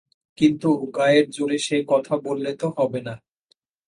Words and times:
কিন্তু 0.37 0.69
গায়ের 0.97 1.25
জোরে 1.29 1.57
সে 1.59 1.77
কথা 1.87 2.13
বললে 2.25 2.51
তো 2.55 2.67
হবে 2.77 2.99
না। 3.07 3.13